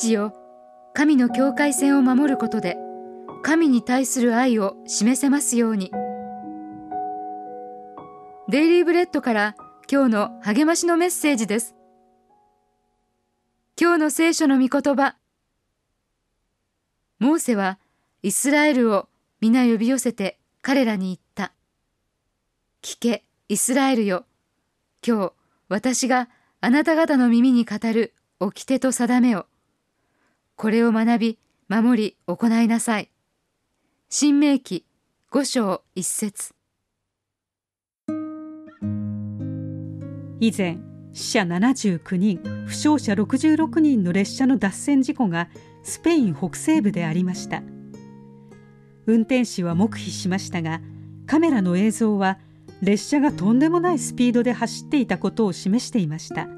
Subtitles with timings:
[0.00, 0.32] 父よ
[0.94, 2.78] 神の境界線を守ることで
[3.42, 5.90] 神に対する愛を示せますように。
[8.48, 9.56] デイリーブレッドから
[9.92, 11.74] 今日の励ましのメッセージです。
[13.78, 15.16] 今日の聖書の御言葉。
[17.18, 17.78] モーセは
[18.22, 19.06] イスラエルを
[19.42, 21.52] 皆呼び寄せて彼らに言った。
[22.80, 24.24] 聞けイスラエルよ。
[25.06, 25.32] 今日
[25.68, 26.30] 私が
[26.62, 29.44] あなた方の耳に語る掟と定めを
[30.60, 31.38] これを学び
[31.70, 33.10] 守り行いなさい。
[34.10, 34.84] 新明記
[35.30, 36.54] 五章一節。
[40.38, 40.76] 以前
[41.14, 45.48] 死者79人負傷者66人の列車の脱線事故が
[45.82, 47.62] スペイン北西部でありました。
[49.06, 50.82] 運転士は黙秘しましたが
[51.26, 52.38] カメラの映像は
[52.82, 56.48] 列車がとんでもないスピードで走っていたことを示していました。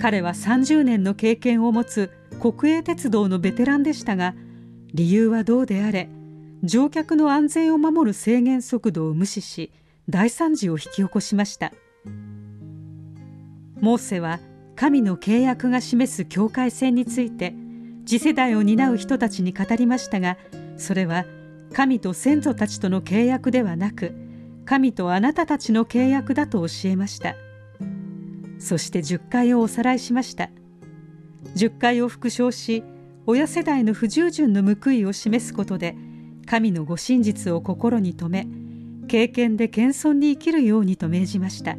[0.00, 4.34] 彼は30年の経験を持つ国営鉄道のベテランでしたが
[4.94, 6.08] 理由はどうであれ
[6.62, 9.72] 乗客の安全を守る制限速度を無視し
[10.08, 11.72] 大惨事を引き起こしました。
[13.80, 14.40] モーセは
[14.74, 17.54] 神の契約が示す境界線について
[18.06, 20.36] 次世代を担う人たちに語りましたが
[20.76, 21.26] それは
[21.72, 24.14] 神と先祖たちとの契約ではなく
[24.64, 27.36] 神とあなたたちの契約だと教えました。
[28.58, 30.50] そして10回をおさらいしました。
[31.54, 32.82] 10回を復唱し
[33.26, 35.96] 親世代の不従順の報いを示すことで
[36.46, 41.76] 神のご真実を心に留め経験で謙遜に生きるようにと命じました。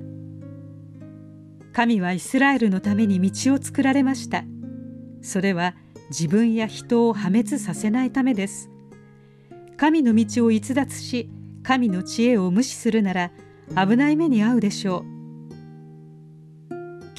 [1.73, 4.43] 神はイスラエルのために道を作られました。
[5.21, 5.75] それは
[6.09, 8.69] 自分や人を破滅させないためです。
[9.77, 11.29] 神の道を逸脱し
[11.63, 13.31] 神の知恵を無視するなら
[13.75, 15.05] 危ない目に遭うでしょう。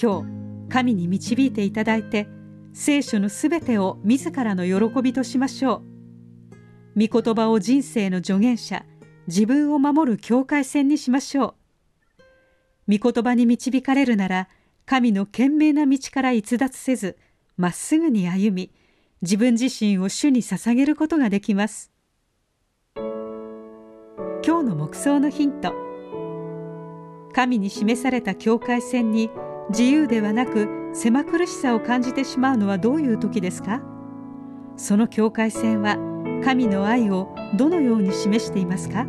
[0.01, 0.40] 今日
[0.71, 2.29] 神に導いていただいて
[2.73, 5.83] 聖書のすべてを自らの喜びとしましょ
[6.97, 7.09] う。
[7.09, 8.85] 御言葉を人生の助言者
[9.27, 11.57] 自分を守る境界線にしましょ
[12.89, 12.99] う。
[12.99, 14.49] 御言葉に導かれるなら
[14.87, 17.19] 神の賢明な道から逸脱せず
[17.57, 18.73] まっすぐに歩み
[19.23, 21.91] 自分自身を主に捧げることができます。
[24.43, 25.75] 今日の目想のヒント。
[27.33, 29.31] 神に示された境界線に
[29.71, 33.81] 自由ではなく狭苦しさを感じてしまうのはどういう時ですか？
[34.77, 35.97] その境界線は
[36.45, 39.07] 神の愛をどのように示していますか？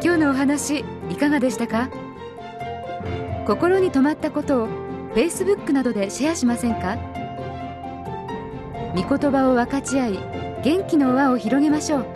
[0.00, 1.88] 今日のお話いかがでしたか？
[3.48, 4.68] 心に留まったことを
[5.14, 6.98] Facebook などでシェアしませんか？
[8.94, 10.18] 御言葉を分かち合い
[10.62, 12.06] 元気の輪を広げましょう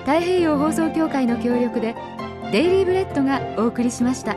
[0.00, 1.96] 太平洋放送協会の協力で
[2.52, 4.36] デイリーブレッドがお送りしました。